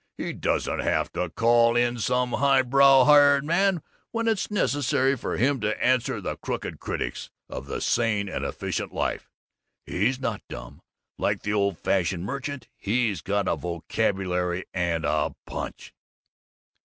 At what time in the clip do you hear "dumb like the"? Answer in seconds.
10.49-11.53